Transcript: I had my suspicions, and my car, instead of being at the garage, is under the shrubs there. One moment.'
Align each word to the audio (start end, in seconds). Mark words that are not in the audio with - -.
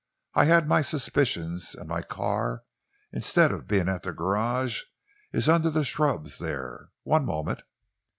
I 0.33 0.45
had 0.45 0.67
my 0.67 0.81
suspicions, 0.81 1.75
and 1.75 1.87
my 1.87 2.01
car, 2.01 2.63
instead 3.13 3.51
of 3.51 3.67
being 3.67 3.87
at 3.87 4.01
the 4.01 4.11
garage, 4.11 4.85
is 5.31 5.47
under 5.47 5.69
the 5.69 5.83
shrubs 5.83 6.39
there. 6.39 6.89
One 7.03 7.23
moment.' 7.23 7.61